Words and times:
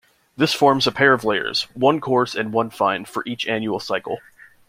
This 0.35 0.51
forms 0.51 0.87
a 0.87 0.91
pair 0.91 1.13
of 1.13 1.23
layers-one 1.23 2.01
coarse 2.01 2.33
and 2.33 2.51
one 2.51 2.71
fine-for 2.71 3.21
each 3.27 3.47
annual 3.47 3.79
cycle. 3.79 4.17